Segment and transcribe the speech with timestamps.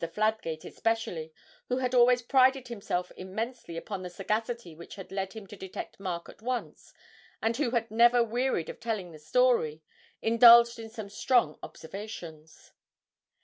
[0.15, 1.31] Fladgate, especially,
[1.67, 5.99] who had always prided himself immensely upon the sagacity which had led him to detect
[5.99, 6.91] Mark at once,
[7.39, 9.83] and who had never wearied of telling the story,
[10.19, 12.71] indulged in some strong observations.